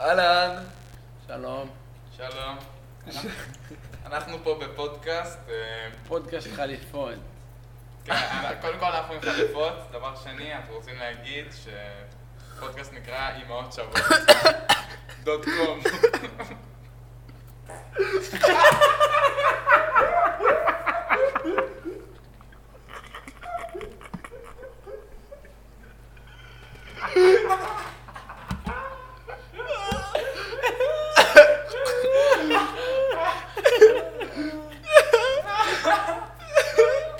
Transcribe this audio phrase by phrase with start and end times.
[0.00, 0.64] אהלן.
[1.26, 1.68] שלום,
[2.16, 2.56] שלום.
[4.06, 5.38] אנחנו- פה בפודקאסט.
[5.48, 7.14] אה, פודקאסט חליפות.
[8.04, 8.14] כן,
[8.60, 11.46] קודם כל אנחנו עם חליפות, דבר שני, אנחנו רוצים להגיד
[12.56, 13.96] שפודקאסט נקרא אימהות שוות.
[15.24, 15.80] דוט קום.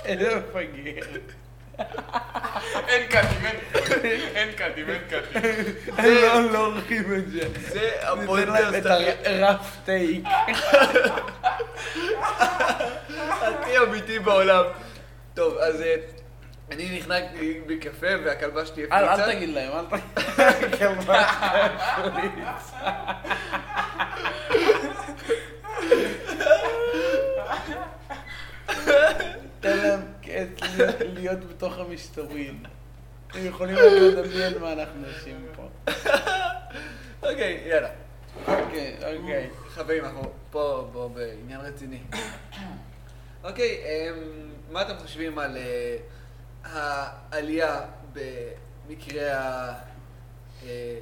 [0.09, 1.19] איזה מפגר.
[2.87, 3.45] אין קאטים,
[4.35, 5.45] אין קאטים, אין קאטים,
[5.97, 7.39] לא לא עורכים את זה.
[7.59, 8.85] זה להם הפודקאסט את
[9.25, 10.23] הרף טייק.
[13.21, 14.63] הכי אמיתי בעולם.
[15.33, 15.95] טוב, אז אה,
[16.71, 19.25] אני נחנקתי בקפה והכלבה שלי אל הפליצה.
[19.25, 20.03] אל תגיד להם, אל תגיד.
[22.11, 22.71] פליץ.
[29.59, 30.63] תן להם קט
[31.01, 32.63] להיות- בתוך המסתורין.
[33.33, 35.67] הם יכולים רק לדמיין מה אנחנו עושים פה.
[37.23, 37.89] אוקיי, יאללה.
[38.47, 39.49] אוקיי, אוקיי.
[39.67, 41.99] חברים, אנחנו פה בוא, בעניין רציני.
[43.43, 44.15] אוקיי, אמ,
[44.71, 45.97] מה אתם חושבים על אה,
[46.63, 47.81] העלייה
[48.13, 49.73] במקרה ה...
[50.63, 50.97] אה,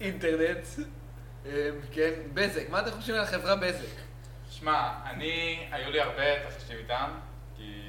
[0.00, 0.66] אינטרנט?
[1.46, 1.50] אמ,
[1.92, 2.70] כן, בזק.
[2.70, 4.05] מה אתם חושבים על החברה בזק?
[4.58, 7.10] שמע, אני, היו לי הרבה תחשיב איתם,
[7.56, 7.82] כי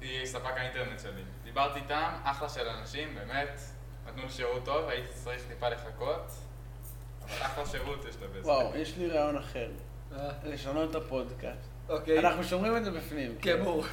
[0.00, 1.22] היא ספק האינטרנט שלי.
[1.44, 3.60] דיברתי איתם, אחלה של אנשים, באמת,
[4.06, 6.30] נתנו לי שירות טוב, הייתי צריך טיפה לחכות,
[7.22, 8.46] אבל אחלה שירות יש לבזק.
[8.46, 9.68] וואו, יש לי רעיון אחר.
[10.44, 11.68] לשנות את הפודקאסט.
[11.88, 12.18] אוקיי.
[12.18, 13.34] אנחנו שומרים את זה בפנים.
[13.42, 13.84] כן, ברור.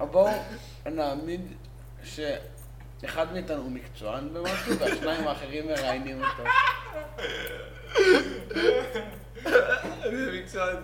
[0.00, 0.32] אבל בואו
[0.86, 1.52] נעמיד
[2.04, 6.44] שאחד מאיתנו הוא מקצוען במשהו, והשניים האחרים מראיינים אותו.
[10.06, 10.76] אני המקצוען.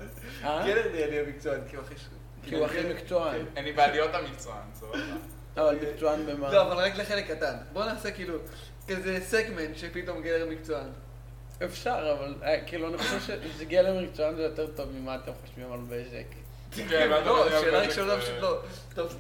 [0.44, 0.62] אה?
[0.66, 1.95] כן, אני אני המקצוען, כי הוא הכי...
[2.42, 3.45] כי הוא הכי מקצוען.
[3.56, 4.98] אני בעליות המקצוען, סבבה.
[5.56, 6.52] אבל מקצוען במה?
[6.52, 7.56] לא, אבל רק לחלק קטן.
[7.72, 8.39] בוא נעשה כאילו
[8.89, 10.89] כזה סגמנט שפתאום גלר מקצוען.
[11.64, 15.72] אפשר, אבל אה, כאילו אני חושב שזה גלם מקצוען זה יותר טוב ממה אתם חושבים
[15.72, 16.27] על בזק.
[16.70, 18.58] כן, ואתה לא, יודע, שאלה ראשונה פשוט לא.
[18.95, 19.16] טוב,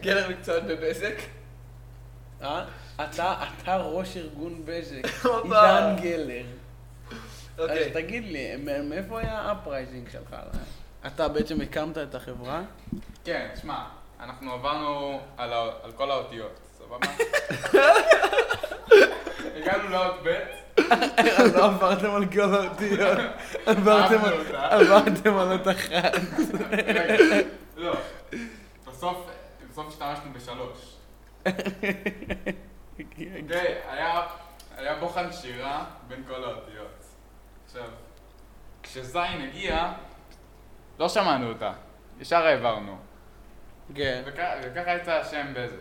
[0.00, 1.14] גלר מקצוען בבזק?
[2.42, 2.64] אה?
[2.96, 5.24] אתה, אתה ראש ארגון בזק.
[5.44, 6.44] עידן גלר.
[7.58, 7.90] אז אוקיי.
[7.92, 10.36] תגיד לי, מאיפה היה ה uprising שלך?
[11.06, 12.62] אתה בעצם הקמת את החברה?
[13.24, 13.84] כן, שמע,
[14.20, 17.06] אנחנו עברנו על ה- על כל האותיות, סבבה?
[19.56, 20.38] הגענו לאות ב',
[21.56, 23.18] לא עברתם על כל האותיות,
[23.66, 26.12] עברתם על- אות אחת.
[27.76, 27.94] לא,
[28.86, 29.26] בסוף,
[29.88, 30.96] השתמשנו בשלוש.
[34.76, 37.01] היה בוחן שירה בין כל האותיות.
[37.72, 37.88] עכשיו,
[38.82, 39.92] כשזין הגיע,
[40.98, 41.72] לא שמענו אותה,
[42.20, 42.96] ישר העברנו.
[43.94, 44.22] כן.
[44.26, 45.76] וכ- וככה יצא השם בזק.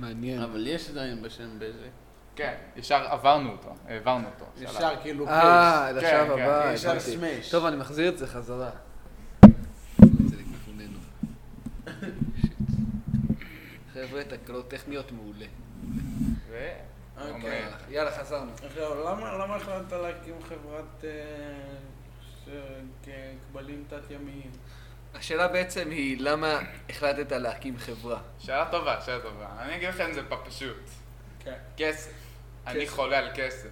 [0.00, 0.42] מעניין.
[0.42, 1.88] אבל יש עדיין בשם בזק.
[2.36, 4.44] כן, ישר עברנו אותו, העברנו אותו.
[4.60, 5.96] ישר כאילו אה, פייס.
[6.04, 7.00] לשלב כן, הבא, כן, ישר.
[7.00, 7.50] סמש.
[7.50, 8.70] טוב, אני מחזיר את זה חזרה.
[13.94, 15.46] חבר'ה, תקלות טכניות מעולה.
[17.20, 17.32] אוקיי.
[17.32, 18.52] אומר, יאללה, חזרנו.
[18.64, 19.04] עכשיו,
[19.38, 22.52] למה החלטת להקים חברת אה,
[23.02, 24.50] ככבלים תת-ימיים?
[25.14, 28.18] השאלה בעצם היא, למה החלטת להקים חברה?
[28.38, 29.46] שאלה טובה, שאלה טובה.
[29.58, 30.76] אני אגיד לכם, זה פשוט.
[31.44, 31.56] כן.
[31.76, 32.12] כסף.
[32.66, 32.88] אני.
[32.88, 33.68] חולה על כסף.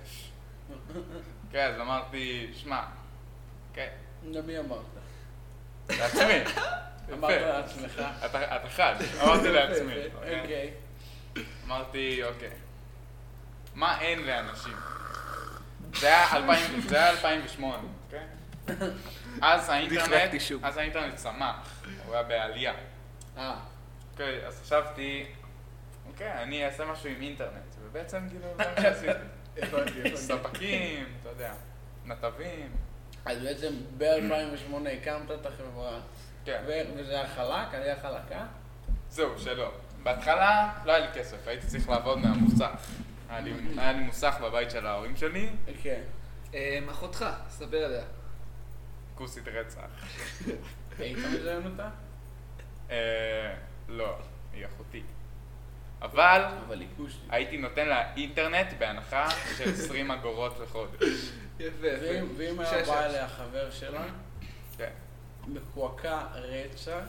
[1.50, 2.82] כן, אז אמרתי, שמע,
[3.74, 3.88] כן,
[4.24, 4.80] למי אמרת?
[5.90, 6.44] לעצמי.
[7.12, 7.40] אמרת.
[7.40, 8.02] לעצמך.
[8.24, 9.94] אתה אתה חד, אמרתי לעצמי.
[10.14, 10.40] אוקיי?
[10.40, 10.70] אוקיי.
[11.66, 12.50] אמרתי, אוקיי,
[13.76, 14.72] מה אין לאנשים?
[16.00, 18.20] זה היה 2000 זה היה 2008, אוקיי?
[19.42, 20.62] אז האינטרנט.
[20.64, 20.78] אז
[21.14, 22.74] צמח, הוא היה בעלייה.
[23.36, 23.56] אה,
[24.12, 25.26] אוקיי, אז חשבתי,
[26.06, 30.16] אוקיי, אני אעשה משהו עם אינטרנט, ובעצם כאילו זה מה שעשיתי.
[30.26, 31.52] ספקים, אתה יודע,
[32.04, 32.70] נתבים,
[33.24, 36.00] אז בעצם ב-2008 הקמת את החברה,
[36.44, 36.62] כן.
[36.96, 38.46] וזה היה חלק, עלייה חלקה?
[39.10, 39.72] זהו, שלא.
[40.02, 42.70] בהתחלה לא היה לי כסף, הייתי צריך לעבוד מהמוסך.
[43.76, 45.48] היה לי, מוסך בבית של ההורים שלי,
[45.82, 46.02] כן.
[46.54, 48.04] אמ, אחותך, ספר עליה.
[49.14, 49.80] כוסית רצח.
[50.98, 51.88] היית מזיין אותה?
[52.90, 53.54] אה,
[53.88, 54.18] לא,
[54.52, 55.02] היא אחותי.
[56.02, 56.44] אבל.
[57.28, 59.28] הייתי נותן לה אינטרנט בהנחה
[59.58, 61.02] של 20 אגורות לחודש.
[61.60, 62.26] יפה, יפה.
[62.36, 63.06] ואם- היה בא.
[63.06, 64.04] אליה חבר שלה,
[64.78, 64.90] כן.
[65.46, 67.04] מקועקע רצח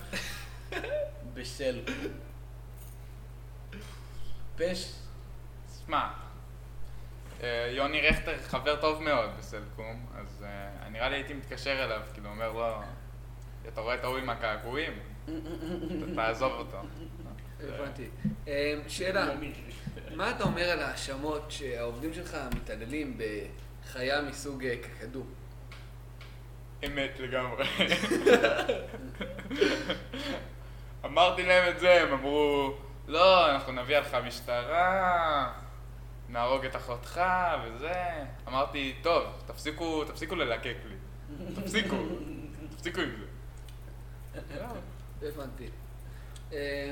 [1.34, 1.94] בסלקום.
[4.56, 4.92] פש...
[5.88, 6.08] שמע,
[7.44, 12.30] אה, יוני רכטר חבר טוב מאוד בסלקום, אז אה, נראה לי הייתי מתקשר אליו, כאילו
[12.30, 12.82] אומר לו,
[13.68, 14.94] אתה רואה את ההוא עם הקעקועים?
[16.16, 16.78] תעזוב אותו.
[17.64, 18.08] הבנתי.
[18.48, 19.28] אה, שאלה,
[20.16, 25.24] מה אתה אומר על ההאשמות שהעובדים שלך מתעללים בחיה מסוג אה, קקדו?
[26.86, 27.66] אמת לגמרי.
[31.06, 32.74] אמרתי להם את זה, הם אמרו,
[33.08, 35.54] לא, אנחנו נביא עליך משטרה,
[36.30, 37.22] נהרוג את אחותך
[37.64, 37.94] וזה.
[38.48, 40.96] אמרתי, טוב, תפסיקו, תפסיקו ללקק לי.
[41.56, 41.96] תפסיקו,
[42.76, 43.26] תפסיקו עם זה.
[45.28, 45.68] הבנתי.
[46.54, 46.92] אה,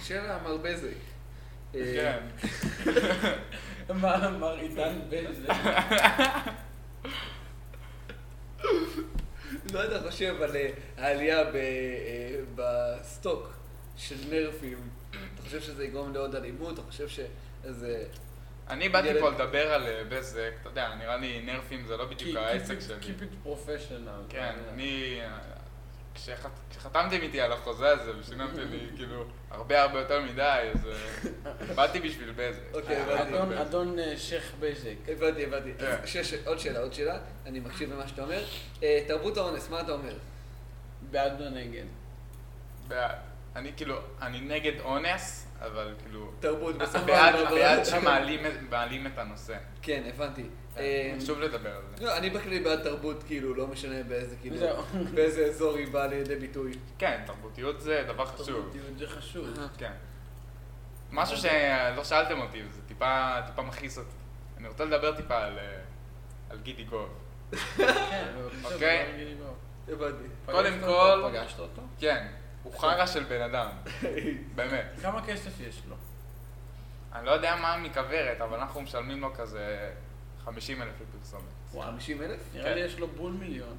[0.00, 0.96] שאלה, מר בזק.
[1.74, 2.20] אה, כן.
[4.00, 5.48] מה אמר עידן בזה?
[9.72, 11.50] מה אתה חושב על אה, העלייה אה,
[12.54, 13.52] בסטוק
[13.96, 14.78] של נרפים?
[15.10, 16.74] אתה חושב שזה יגרום לעוד אלימות?
[16.74, 18.04] אתה חושב שזה...
[18.70, 22.36] אני באתי פה לדבר על אה, בזק, אתה יודע, נראה לי נרפים זה לא בדיוק
[22.36, 22.96] העסק שלי.
[23.00, 24.28] Keep it professional.
[24.28, 25.20] כן, אני...
[26.14, 30.42] כשחת- כשחתמתם איתי על החוזה הזה ושילמתם לי כאילו הרבה הרבה יותר מדי,
[30.74, 32.60] אז אה, באתי בשביל בזק.
[32.74, 33.62] אוקיי, אה, הבנתי.
[33.62, 34.94] אדון- אה, שייח' בזק.
[35.08, 35.70] הבנתי, הבנתי.
[35.78, 35.96] כן.
[36.46, 37.18] עוד שאלה, עוד שאלה.
[37.46, 38.44] אני מקשיב למה שאתה אומר.
[38.82, 40.14] אה, תרבות האונס, מה אתה אומר?
[41.10, 41.84] בעד או נגד?
[42.88, 43.16] בעד.
[43.56, 46.30] אני כאילו, אני נגד אונס, אבל כאילו...
[46.40, 47.54] תרבות בסופו של בעד דבר.
[47.54, 49.56] בעד שמעלים את- הנושא.
[49.82, 50.44] כן, הבנתי.
[50.76, 52.04] אה, חשוב לדבר על זה.
[52.04, 54.56] לא, אני בכללי בעד תרבות, כאילו, לא משנה באיזה, כאילו.
[55.14, 56.72] באיזה אזור היא באה לידי ביטוי.
[56.98, 58.46] כן, תרבותיות זה דבר חשוב.
[58.46, 59.46] תרבותיות זה חשוב.
[59.78, 59.92] כן.
[61.12, 64.16] משהו שלא שאלתם אותי, וזה טיפה טיפה מכעיס אותי.
[64.58, 65.80] אני רוצה לדבר טיפה על, אה,
[66.50, 67.08] על גידי גוב.
[67.76, 68.26] כן,
[68.64, 69.34] אוקיי.
[69.88, 70.24] הבנתי.
[70.46, 71.28] קודם כל-?
[71.30, 71.82] פגשת אותו?
[71.98, 72.26] כן,
[72.64, 73.68] הוא חרא של בן אדם,
[74.56, 74.84] באמת.
[75.02, 75.96] כמה כסף יש לו?
[77.12, 79.92] אני לא יודע מה מכוורת, אבל אנחנו משלמים לו כזה
[80.44, 81.42] 50 אלף לפרסומת.
[81.72, 81.86] וואו.
[81.86, 82.40] 50 אלף?
[82.54, 83.76] נראה לי יש לו בול מיליון.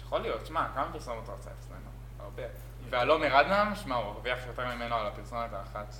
[0.00, 1.90] יכול להיות, שמע, כמה פרסומות הוא רצה אצלנו?
[2.18, 2.42] הרבה.
[2.90, 5.94] והלומר אדם, שמע, הוא הרוויח יותר ממנו על הפרסומת האחת.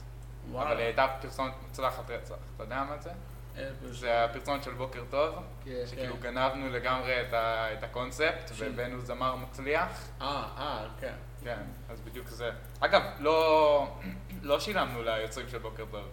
[0.53, 2.35] אבל היא הייתה פרסומת מוצלחת רצח.
[2.57, 3.11] אתה יודע מה זה?
[3.59, 5.35] אה, זה הפרסומת של בוקר טוב,
[5.65, 5.71] כן.
[5.87, 10.09] שכאילו גנבנו לגמרי את הקונספט, והבאנו זמר מצליח.
[10.21, 11.15] אה, אה, כן.
[11.45, 11.59] כן,
[11.89, 12.51] אז בדיוק זה.
[12.81, 13.99] אגב, לא,
[14.43, 16.05] לא שילמנו ליוצרים של בוקר טוב.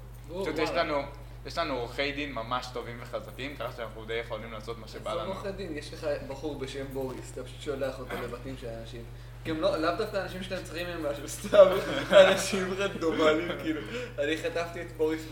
[0.43, 0.69] פשוט יש.
[0.69, 1.01] לנו,
[1.45, 5.33] יש לנו עורכי דין ממש טובים וחזקים, ככה שאנחנו די יכולים לעשות מה שבא לנו.
[5.33, 9.03] עורכי דין, יש לך בחור בשם בוריס, אתה פשוט שולח אותו לבתים של אנשים.
[9.43, 11.65] כי הם לא, לאו דווקא אנשים שאתם צריכים מהם משהו, סתם
[12.11, 13.81] אנשים רנדומליים, כאילו.
[14.19, 15.27] אני חטפתי את בוריס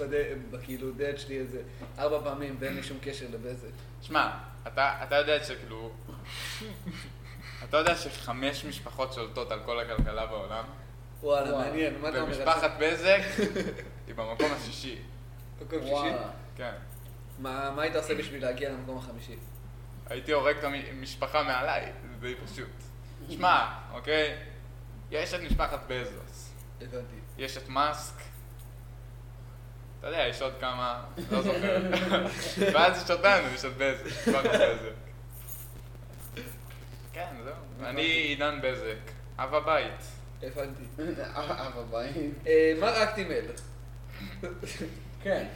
[0.51, 1.61] בכאילו דלת שלי איזה
[1.99, 3.67] ארבע פעמים ואין לי שום קשר לבזק.
[4.01, 4.31] שמע,
[4.67, 5.91] אתה, אתה יודע שכאילו...
[7.63, 10.63] אתה יודע שחמש משפחות שולטות על כל הכלכלה בעולם,
[11.21, 11.57] וואלה.
[11.57, 12.35] מעניין, מה אתה אומר?
[12.35, 13.21] ומשפחת בזק
[14.07, 14.97] היא במקום השישי.
[15.61, 15.91] מקום שישי?
[15.93, 16.29] וואלה.
[16.55, 16.73] כן.
[17.39, 19.35] מה מה היית עושה בשביל להגיע למקום החמישי?
[20.09, 22.69] הייתי הורג את המשפחה מעליי, זה די פשוט.
[23.29, 24.37] שמע, אוקיי?
[25.11, 27.15] יש את משפחת בזוס, הבנתי.
[27.37, 28.15] יש את מאסק,
[29.99, 31.81] אתה יודע, יש עוד כמה, לא זוכר.
[32.73, 35.12] ואז יש אותנו, יש את בזק, משפחת בזק.
[37.13, 37.53] כן, זהו.
[37.89, 40.01] אני עידן בזק, אב הבית.
[40.43, 40.83] הבנתי.
[41.37, 42.33] אב הבאים.
[42.47, 43.45] אה, מר אקטימל,
[45.23, 45.47] כן.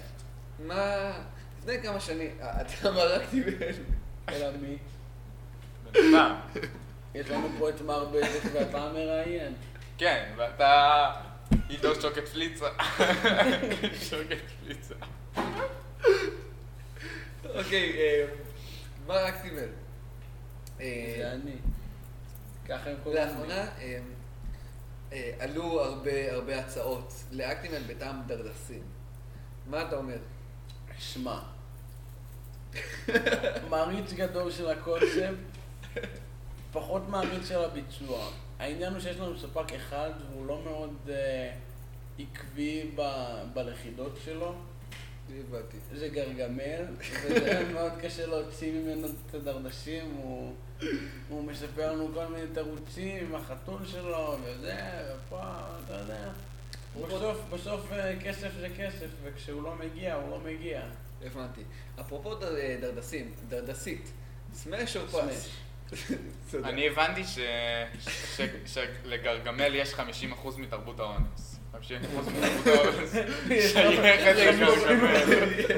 [0.60, 1.12] מה...
[1.60, 2.38] לפני כמה שנים...
[2.42, 3.54] אה, אתה מר אקטימל.
[4.30, 4.78] אלא מי?
[5.84, 6.36] בן אדם.
[7.16, 9.54] יש לנו פה את מר בזק ואתה המראיין.
[9.98, 11.12] כן, ואתה
[11.70, 12.70] עידו שוקת פליצה.
[14.10, 14.96] שוקת פליצה.
[17.56, 18.26] אוקיי, אה,
[19.08, 19.68] מר אקטימל.
[20.80, 21.56] אה, זה אני.
[22.68, 23.30] ככה הם קוראים לי.
[23.30, 24.00] לאחרונה אה,
[25.14, 28.82] אה, עלו הרבה הרבה הצעות לאקטימל בטעם דרדסים.
[29.70, 30.18] מה אתה אומר?
[31.00, 31.40] שמע,
[33.70, 35.36] מעריץ גדול של הקונספט,
[36.72, 38.30] פחות מעריץ של הביצוע.
[38.60, 41.54] העניין הוא שיש לנו ספק אחד והוא לא מאוד אה,
[42.20, 44.56] עקבי ב- בלכידות שלו.
[45.30, 45.78] הבנתי.
[45.96, 46.86] זה גרגמל,
[47.24, 50.56] וזה מאוד קשה להוציא ממנו את הדרדשים, הוא,
[51.30, 54.78] הוא מספר לנו כל מיני תירוצים עם החתול שלו, וזה,
[55.28, 55.42] ופה,
[55.86, 56.32] אתה יודע.
[57.08, 60.82] בסוף, בסוף אה, כסף זה כסף, וכשהוא לא מגיע, הוא לא מגיע.
[61.26, 61.62] הבנתי.
[62.00, 64.12] אפרופו אה, דרדסים, דרדסית,
[64.54, 65.50] סמש או פס?
[66.52, 66.66] צודק.
[66.66, 67.24] אני הבנתי
[68.66, 70.00] שלגרגמל יש 50%
[70.58, 71.57] מתרבות האונס.
[71.74, 73.14] 50% מתרבות האונס
[73.72, 74.36] שייכת.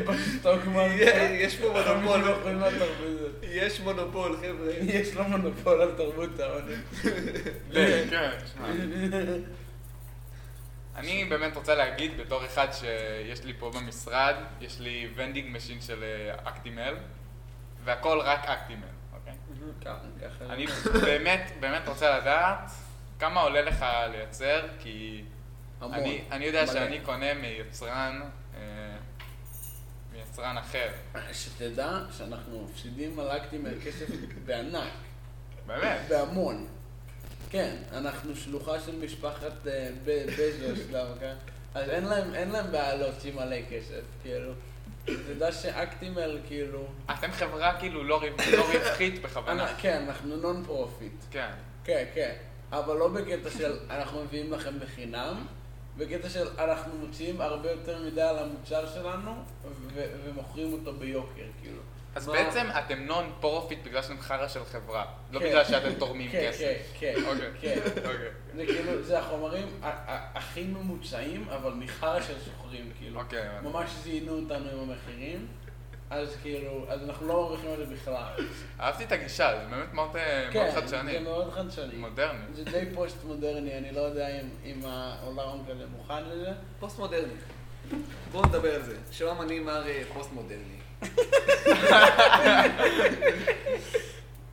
[0.07, 0.87] בסטוק מן,
[1.31, 2.63] יש פה מונופול.
[3.41, 4.71] יש מונופול, חבר'ה.
[4.81, 6.79] יש לו מונופול על תרבות העונג.
[8.09, 8.67] כן, שמע.
[10.95, 16.03] אני באמת רוצה להגיד, בתור אחד שיש לי פה במשרד, יש לי vending machine של
[16.03, 16.95] אה, Actimel,
[17.83, 18.81] והכל רק Actimel,
[19.13, 19.33] אוקיי?
[20.49, 20.65] אני
[21.01, 22.71] באמת, באמת רוצה לדעת
[23.19, 25.23] כמה עולה לך לייצר, כי
[25.81, 25.93] המון.
[25.93, 26.73] אני, אני יודע מלא.
[26.73, 28.21] שאני קונה מיצרן,
[28.55, 28.59] אה,
[30.13, 30.87] מיצרן אחר.
[31.33, 34.05] שתדע שאנחנו מפסידים על אקטימל כסף
[34.45, 34.91] בענק,
[35.65, 35.99] באמת.
[36.09, 36.67] בהמון.
[37.49, 41.35] כן, אנחנו שלוחה של משפחת אה, בזוס, למה כאן?
[41.73, 44.53] אז אין להם, אין להם בעיה להוציא מלא כסף, כאילו.
[45.05, 46.87] תדע שאקטימל, כאילו...
[47.11, 48.21] אתם חברה כאילו לא
[48.51, 49.73] לא רווחית בכוונה.
[49.77, 51.11] כן, אנחנו non-profit.
[51.31, 51.51] כן.
[51.83, 52.33] כן, כן.
[52.71, 55.45] אבל לא בקטע של אנחנו מביאים לכם בחינם,
[55.97, 59.31] בקטע של אנחנו מוציאים הרבה יותר מדי על המוצר שלנו
[59.93, 61.81] ו- ומוכרים אותו ביוקר, כאילו.
[62.15, 62.33] אז מה?
[62.33, 65.05] בעצם אתם non-profit בגלל שאתם חרא של חברה.
[65.31, 65.45] לא כן.
[65.45, 66.59] בגלל שאתם תורמים כן, כסף.
[66.99, 67.51] כן, כן, אוקיי.
[67.61, 67.79] כן.
[67.97, 68.29] אוקיי.
[68.55, 73.19] זה כאילו, זה החומרים הכי ממוצעים, אבל החרא של סוחרים, כאילו.
[73.19, 73.47] אוקיי.
[73.63, 75.47] ממש זיינו אותנו עם המחירים,
[76.09, 78.33] אז כאילו, אז אנחנו לא מרוויחים על זה בכלל.
[78.79, 81.11] אהבתי את הגישה, זה באמת מאוד אה, כן, חדשני.
[81.11, 81.95] זה מאוד חדשני.
[81.95, 82.39] מודרני.
[82.53, 86.51] זה די פוסט מודרני, אני לא יודע אם, אם העולם כזה מוכן לזה.
[86.79, 87.33] פוסט מודרני.
[88.31, 88.95] בואו נדבר על זה.
[89.11, 90.79] שלום, אני מר אה, פוסט מודרני.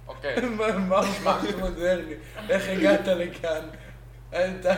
[0.08, 0.40] אוקיי.
[0.58, 2.14] מה מה פוסט מודרני?
[2.48, 3.68] איך הגעת לכאן?
[4.30, 4.74] אתה,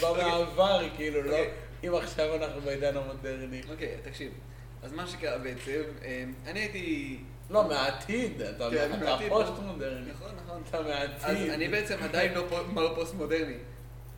[0.00, 1.30] בא מהעבר, כאילו, לא?
[1.30, 1.50] אוקיי.
[1.84, 3.60] אם עכשיו אנחנו בעידן המודרני.
[3.70, 4.32] אוקיי, תקשיב.
[4.82, 7.18] אז מה שקרה בעצם, אה, אני הייתי...
[7.50, 9.64] לא, מהעתיד, אתה כן, אתה מהעתיד, פוסט נכון.
[9.66, 10.10] מודרני.
[10.12, 10.62] נכון, נכון.
[10.68, 11.50] אתה אז מהעתיד.
[11.50, 13.56] אני בעצם עדיין לא מר פוסט מודרני.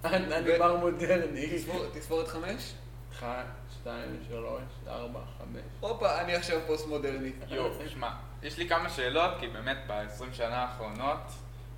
[0.05, 0.27] אני
[0.59, 1.59] מר מודרני.
[1.95, 2.73] תספור- את חמש?
[3.13, 3.45] אחת,
[3.81, 5.61] שתיים, שלוש, ארבע, חמש.
[5.81, 7.33] הופה, אני עכשיו פוסט מודרני.
[7.49, 8.11] יואו, שמע,
[8.43, 11.19] יש לי כמה שאלות, כי באמת ב-20 שנה האחרונות,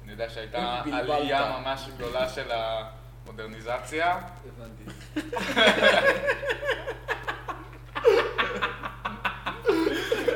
[0.05, 0.83] אני יודע שהייתה.
[0.93, 4.19] עלייה ממש גדולה של המודרניזציה.
[4.47, 4.85] הבנתי.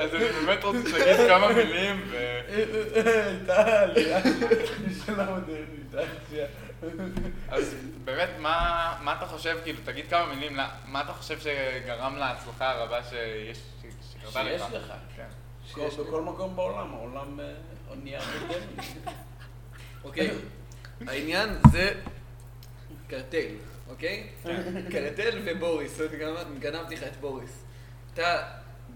[0.01, 2.41] אז אני באמת רוצה שתגיד כמה מילים, ו...
[3.27, 4.21] הייתה עלייה
[5.07, 6.47] של המודרניזציה.
[7.49, 12.17] אז באמת, מה, מה אתה חושב, כאילו, תגיד כמה מילים, לא- מה אתה חושב שגרם
[12.17, 13.59] להצלחה הרבה שיש,
[14.13, 14.63] שקרתה לך?
[14.63, 14.93] שיש לך.
[15.17, 15.27] כן.
[15.67, 15.95] שיש.
[15.97, 17.53] בכל מקום בעולם, העולם אה,
[17.91, 19.05] אונייה מודרנית.
[20.05, 20.31] אוקיי?
[21.07, 21.93] העניין זה
[23.09, 23.49] קרטל,
[23.89, 24.27] אוקיי?
[24.91, 26.01] קרטל ובוריס,
[26.61, 27.65] גנבתי לך את בוריס.
[28.15, 28.43] אתה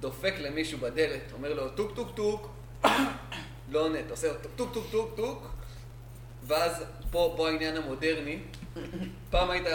[0.00, 2.50] דופק למישהו בדלת, אומר לו טוק טוק טוק,
[3.72, 5.46] לא עונה, אתה עושה לו טוק טוק טוק טוק
[6.42, 8.38] ואז פה, פה העניין המודרני,
[9.30, 9.66] פעם היית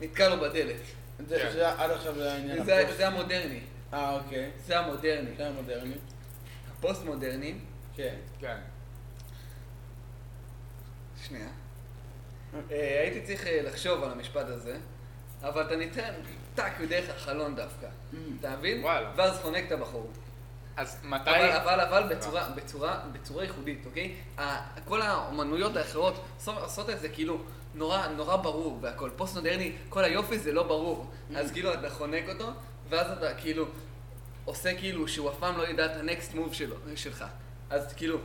[0.00, 0.76] נתקע לו בדלת.
[1.28, 1.52] זה- כן.
[1.52, 2.96] זה- עד עכשיו זה העניין זה, הפוסט.
[2.98, 3.60] זה המודרני,
[3.92, 4.50] אה, אוקיי.
[4.66, 5.30] זה המודרני.
[5.36, 5.94] זה המודרני.
[6.78, 7.54] הפוסט מודרני,
[7.94, 8.14] כן.
[8.40, 8.56] כן.
[11.26, 11.48] שנייה.
[12.70, 14.76] אה, הייתי צריך אה, לחשוב על המשפט הזה,
[15.42, 16.12] אבל אתה נותן
[16.54, 17.86] טאק דרך החלון דווקא.
[18.40, 18.82] אתה מבין?
[19.16, 20.10] ואז חונק את הבחור.
[20.76, 21.30] אז מתי...
[21.30, 24.14] אבל, אבל, אבל בצורה, בצורה, בצורה ייחודית, אוקיי?
[24.84, 27.38] כל האומנויות האחרות עושות- את זה כאילו
[27.74, 29.10] נורא, נורא ברור והכל.
[29.16, 31.10] פוסט מודרני, כל היופי זה לא ברור.
[31.36, 32.50] אז כאילו אתה חונק אותו,
[32.88, 33.66] ואז אתה כאילו
[34.44, 37.24] עושה כאילו שהוא אף פעם לא ידע את ה next move שלו, שלך.
[37.70, 38.18] אז כאילו,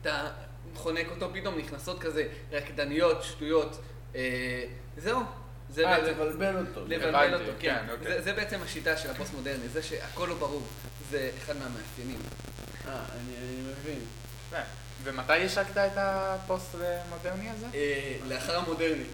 [0.00, 0.30] אתה
[0.74, 3.80] חונק אותו, פתאום נכנסות כזה רקדניות, שטויות.
[4.14, 4.64] אה,
[4.96, 5.20] זהו.
[5.70, 6.84] זה אה, בעצם- לבלבל אותו.
[6.88, 7.76] לבלבל אותו, כן.
[7.86, 8.12] כן, אוקיי.
[8.12, 10.62] זה, זה בעצם השיטה של הפוסט מודרני, זה שהכל לא ברור.
[11.10, 12.18] זה אחד מהמאפיינים.
[12.88, 13.98] אה, אני אני מבין.
[14.50, 14.62] כן.
[15.02, 16.74] ומתי השקת את הפוסט
[17.10, 17.66] מודרני הזה?
[17.74, 19.04] אה, לאחר המודרני.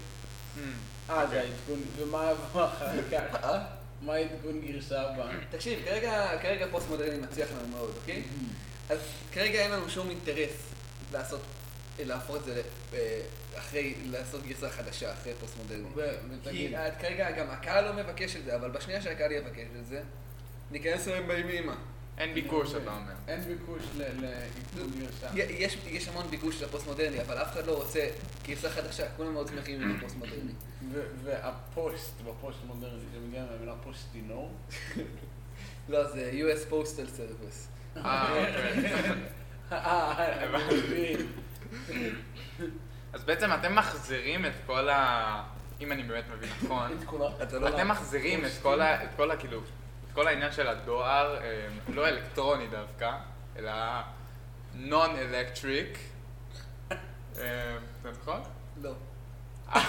[1.10, 1.80] אה, זה העדכון.
[1.96, 3.46] ומה אחר כך?
[4.02, 5.30] מה העדכון גרסה הבאה?
[5.50, 8.22] תקשיב, כרגע, כרגע פוסט מודרני מצליח לנו מאוד, אוקיי?
[8.90, 8.98] אז
[9.32, 10.50] כרגע אין לנו שום אינטרס
[11.12, 11.46] לעשות, אה,
[11.98, 12.62] להפוך את זה
[12.94, 13.20] אה,
[13.58, 15.84] אחרי, לעשות גרסה חדשה, אחרי פוסט מודרני.
[16.50, 20.02] כי כרגע גם הקהל לא מבקש את זה, אבל בשנייה שהקהל יבקש את זה,
[20.70, 21.74] ניכנס אליהם באימא.
[22.18, 23.12] אין ביקוש, אתה אומר.
[23.28, 25.26] אין ביקוש ל- לעדכון גרסה.
[25.86, 28.08] יש, המון ביקוש לפוסט מודרני, אבל אף אחד לא רוצה
[28.46, 30.52] גרסה חדשה, כולם מאוד שמחים עם הפוסט מודרני.
[31.24, 34.52] והפוסט, בפוסט מודרני, זה מגיע מהמילה פוסטינור.
[35.88, 37.96] לא, זה US Postal Service.
[37.96, 38.92] אה, אוקיי.
[39.72, 41.26] אה, אני מבין.
[43.12, 45.42] אז בעצם אתם מחזירים את כל ה...
[45.80, 46.90] אם אני באמת מבין נכון,
[47.60, 49.04] לא- אתם מחזירים את כל ה...
[49.04, 49.36] את כל ה...
[49.36, 53.12] כאילו, את כל העניין של הדואר, אה, לא אלקטרוני דווקא,
[53.56, 53.72] אלא
[54.74, 55.98] נון-אלקטריק.
[57.32, 57.78] זה
[58.20, 58.40] נכון?
[58.82, 58.92] לא.
[59.74, 59.80] אה,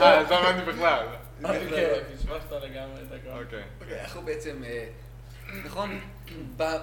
[0.20, 1.06] אז לא הבנתי בכלל.
[1.44, 3.42] אוקיי, פספסת לגמרי את הכל.
[3.44, 3.62] אוקיי.
[3.80, 4.86] אוקיי, אנחנו בעצם, אה,
[5.64, 6.00] נכון,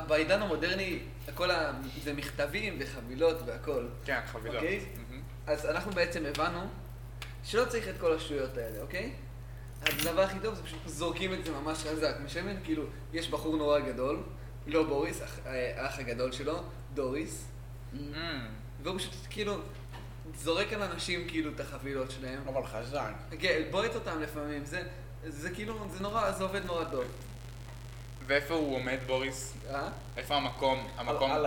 [0.08, 1.72] בעידן המודרני, הכל ה...
[2.04, 3.88] זה מכתבים וחבילות והכל.
[4.06, 4.56] כן, חבילות.
[4.56, 4.86] אוקיי.
[5.48, 6.68] אז אנחנו בעצם הבנו
[7.44, 9.12] שלא צריך את כל השטויות האלה, אוקיי?
[9.82, 12.16] הדבר הכי טוב זה פשוט זורקים את זה ממש חזק.
[12.26, 12.84] משלמים, כאילו,
[13.14, 14.24] יש בחור נורא גדול,
[14.68, 17.46] לא בוריס, אח- האח הגדול שלו, דוריס,
[17.94, 17.98] Mm.
[18.84, 19.54] והוא פשוט כאילו
[20.36, 22.40] זורק על אנשים כאילו את החבילות שלהם.
[22.48, 23.12] אבל חזק.
[23.40, 24.84] כן, בועט אותם לפעמים, זה,
[25.28, 27.04] זה כאילו, זה נורא, זה עובד נורא טוב.
[28.30, 29.54] ואיפה הוא עומד, בוריס?
[29.70, 29.90] אה?
[30.18, 31.46] איפה המקום, המקום, על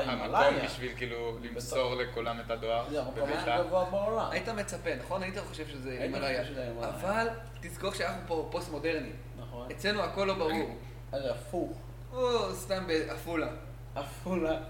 [0.65, 2.91] בשביל כאילו למסור לכולם את הדואר?
[2.91, 3.51] זה המקום הכי?
[3.59, 4.31] גבוה בעולם.
[4.31, 5.23] היית מצפה, נכון?
[5.23, 6.41] היית חושב שזה הייתי הימאליה.
[6.41, 6.89] חושב שזה הימאליה.
[6.89, 7.29] אבל
[7.61, 9.11] תזכור שאנחנו פה פוסט מודרני.
[9.39, 9.71] נכון.
[9.71, 10.79] אצלנו הכל לא ברור.
[11.12, 11.79] אז הפוך.
[12.12, 13.49] או סתם בעפולה.
[13.95, 14.61] עפולה.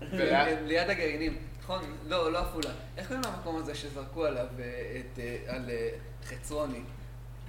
[0.66, 1.38] ליד הגרעינים.
[1.62, 1.80] נכון?
[2.06, 2.70] לא, לא עפולה.
[2.96, 5.88] איך קוראים למקום הזה שזרקו עליו אה, את, אה, על אה,
[6.24, 6.80] חצרוני,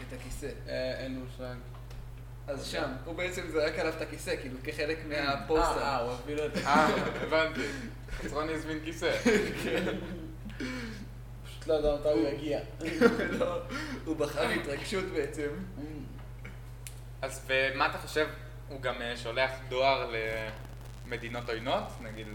[0.08, 0.50] את הכיסא?
[0.68, 1.56] אה, אין מושג.
[2.52, 5.98] אז שם, הוא בעצם זרק עליו את הכיסא, כאילו, כחלק אה, אה, מהפוסטר.
[5.98, 6.88] הוא הביא לו את אה,
[7.22, 7.62] הבנתי.
[8.12, 9.12] חצרוני הזמין כיסא.
[11.46, 12.60] פשוט לא יודע מתי הוא יגיע.
[13.40, 13.62] לא,
[14.06, 15.48] הוא בחר התרגשות בעצם.
[17.22, 18.28] אז ומה אתה חושב,
[18.70, 20.14] הוא גם אה, שולח דואר
[21.06, 22.28] למדינות עוינות, נגיד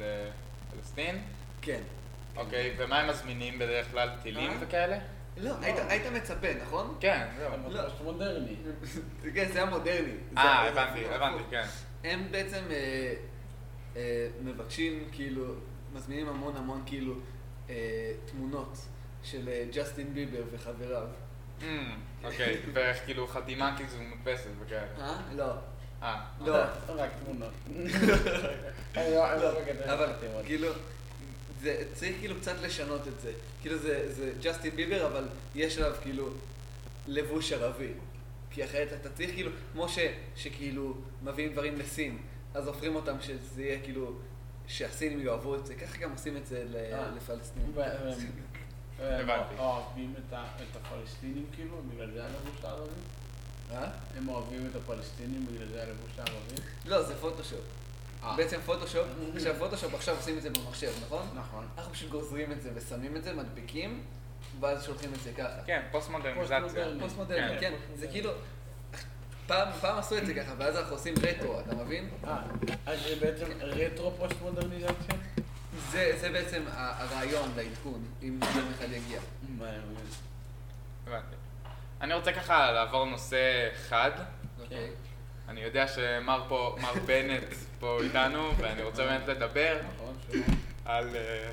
[0.72, 1.22] לפלסטין?
[1.62, 1.80] כן.
[2.36, 4.10] אוקיי, ומה הם מזמינים בדרך כלל?
[4.22, 4.56] טילים אה?
[4.60, 4.98] וכאלה?
[5.36, 6.96] לא, היית- היית מצפה, נכון?
[7.00, 7.50] כן, זהו.
[7.68, 7.82] לא.
[7.82, 8.56] פוסט מודרני.
[9.34, 9.98] כן, זה המודרני.
[10.32, 11.64] זה- אה, זה- הבנתי, זה- הבנתי, כן.
[12.04, 13.14] הם בעצם אה,
[13.96, 15.54] אה, מבקשים, כאילו,
[15.94, 17.14] מזמינים המון המון, כאילו,
[17.70, 17.74] אה,
[18.24, 18.78] תמונות
[19.22, 21.06] של ג'סטין ביבר וחבריו.
[21.62, 21.66] אמ,
[22.24, 24.86] אוקיי, ואיך כאילו חתימה כאילו מודפסת וכאלה.
[25.00, 25.20] אה?
[25.36, 25.52] לא.
[26.02, 26.56] אה, לא.
[26.88, 27.52] רק תמונות.
[28.96, 29.52] אני לא לא
[29.94, 30.12] אבל.
[30.44, 30.68] כאילו,
[31.60, 33.32] זה, צריך כאילו קצת לשנות את זה.
[33.62, 36.28] כאילו זה, זה ג'סטין ביבר, אבל יש עליו כאילו
[37.06, 37.92] לבוש ערבי.
[38.50, 39.98] כי אחרת אתה צריך כאילו, כמו ש,
[40.36, 42.18] שכאילו מביאים דברים לסין,
[42.54, 44.12] אז הופכים אותם שזה יהיה כאילו,
[44.66, 47.10] שהסינים יאהבו את זה, ככה גם עושים את זה ל- אה.
[47.16, 47.72] לפלסטינים.
[49.00, 49.54] הבנתי.
[49.58, 50.34] אוהבים את
[50.76, 52.90] הפלסטינים כאילו, בגלל זה הלבוש הערבי?
[53.72, 53.88] אה?
[54.16, 56.54] הם אוהבים את הפלסטינים בגלל זה הלבוש הערבי?
[56.86, 57.60] לא, זה פוטושופ.
[58.36, 61.28] בעצם פוטושופ, עכשיו פוטושופ עכשיו עושים את זה במחשב, נכון?
[61.34, 61.66] נכון.
[61.76, 64.04] אנחנו פשוט גוזרים את זה ושמים את זה, מדביקים,
[64.60, 65.62] ואז שולחים את זה ככה.
[65.66, 66.60] כן, פוסט מודרניזציה.
[66.60, 67.00] פוסט-מודרני.
[67.00, 67.60] פוסט מודרני, כן.
[67.60, 68.30] כן, זה כאילו,
[69.46, 72.10] פעם, פעם עשו את זה ככה, ואז אנחנו עושים רטרו, אתה מבין?
[72.24, 72.38] אה,
[72.86, 75.16] אז זה בעצם רטרו פוסט מודרניזציה?
[75.90, 79.20] זה, זה בעצם הרעיון לעדכון, אם יום אחד יגיע.
[82.00, 84.10] אני רוצה ככה לעבור נושא חד.
[84.62, 84.90] אוקיי.
[85.48, 90.14] אני יודע שמר פה, מר בנט פה איתנו, ואני רוצה באמת לדבר נכון.
[90.84, 91.16] על...
[91.16, 91.50] אה,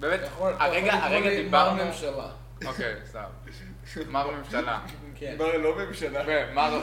[0.00, 1.76] באמת, הרגע, הרגע דיברנו...
[1.76, 2.28] מר ממשלה.
[2.64, 3.24] אוקיי, סתם.
[4.08, 4.80] מר ממשלה.
[5.16, 5.36] כן.
[5.38, 6.22] לא ממשלה.
[6.26, 6.80] ומר...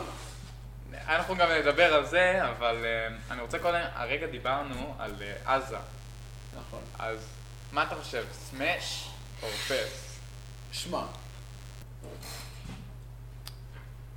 [1.08, 5.78] אנחנו גם נדבר על זה, אבל אה, אני רוצה קודם, הרגע דיברנו על אה, עזה.
[6.60, 6.80] נכון.
[7.00, 7.28] אז
[7.72, 9.10] מה אתה חושב, סמאש
[9.43, 10.19] או פס?
[10.72, 11.04] שמע,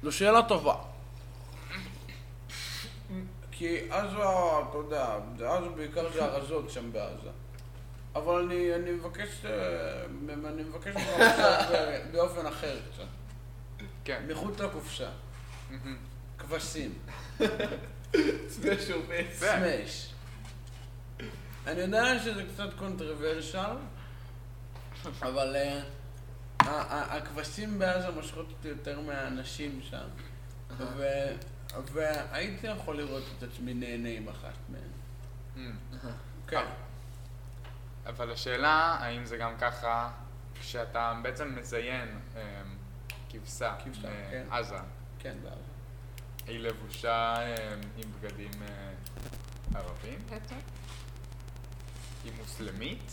[0.02, 0.74] זו שאלה טובה.
[3.62, 5.06] כי עזה, אתה יודע,
[5.38, 7.28] זה עזה בעיקר זה ארזות שם בעזה.
[8.14, 10.04] אבל אני, אני מבקש, אה,
[10.48, 11.08] אני מבקש ממך
[11.72, 13.04] ב- באופן אחר קצת.
[14.04, 14.22] כן.
[14.28, 15.08] מחוץ לקופסה.
[16.38, 16.98] כבשים.
[18.48, 19.32] זה שופט.
[19.32, 20.12] סמש.
[21.66, 23.76] אני יודע שזה קצת קונטרוברשל,
[25.22, 25.80] אבל אה,
[27.16, 30.06] הכבשים בעזה מושכות אותי יותר מהאנשים שם.
[31.92, 34.82] והייתי יכול לראות את עצמי נהנה עם אחת מהן.
[35.56, 36.16] מהמם.
[36.46, 36.64] כן.
[38.06, 40.10] אבל השאלה, האם זה גם ככה,
[40.60, 42.62] כשאתה בעצם מזיין אה,
[43.30, 44.46] כבשה כבשה, כן.
[44.48, 44.76] מעזה,
[45.18, 45.56] כן, בעזה.
[46.46, 48.92] היא לבושה אה, עם בגדים אה,
[49.74, 50.56] ערבים בעצם?
[52.24, 53.12] היא מוסלמית?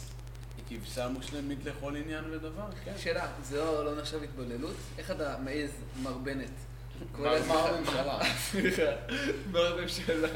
[0.58, 2.94] היא כבשה מוסלמית לכל עניין ודבר, כן.
[2.98, 4.76] שאלה, זה לא לא נחשב התבוללות?
[4.98, 5.72] איך אתה מעז,
[6.04, 6.52] מר בנט?
[7.20, 8.20] לעצמך- מר ממשלה.
[8.38, 8.82] סליחה,
[9.52, 10.28] מר ממשלה.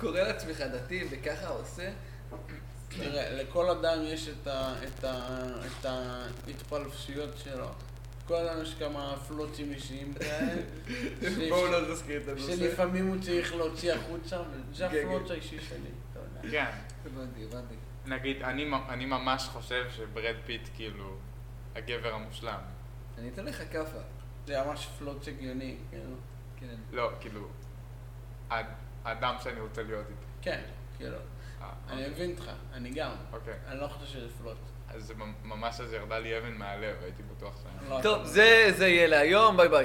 [0.00, 1.90] קורא לעצמך דתי וככה עושה?
[2.88, 7.66] תראה, לכל אדם יש את, ההתפלפלויות שלו.
[8.26, 10.62] כל אדם יש כמה פלוצים אישיים כאלה.
[11.48, 12.56] בואו לא נזכיר את הנושא.
[12.56, 14.36] שלפעמים הוא צריך להוציא החוצה,
[14.70, 15.32] וזה כן, הפלוץ כן.
[15.34, 16.50] האישי שלי.
[16.50, 16.64] כן.
[17.06, 17.74] הבנתי, הבנתי.
[18.06, 18.42] נגיד,
[18.88, 21.16] אני ממש חושב שברד פיט כאילו
[21.76, 22.58] הגבר המושלם.
[23.18, 23.98] אני אתן לך כאפה.
[24.46, 26.14] זה ממש פלוץ הגיוני, כאילו.
[26.56, 26.76] כן.
[26.92, 27.48] לא, כאילו,
[29.04, 30.26] האדם שאני רוצה להיות איתו.
[30.42, 30.60] כן,
[30.96, 31.16] כאילו.
[31.62, 33.10] אה, אני מבין אותך, אני גם.
[33.32, 33.54] אוקיי.
[33.66, 34.58] אני לא חושב שזה פלוץ.
[34.88, 35.12] אז
[35.44, 37.90] ממש אז ירדה לי אבן מהלב, הייתי בטוח שאני...
[37.90, 39.80] לא, טוב, זה יהיה להיום, ביי ביי.